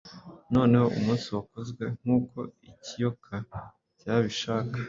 [0.53, 2.37] Noneho umunsi wakozwe nkuko
[2.71, 3.33] ikiyoka
[3.99, 4.77] cyabishaka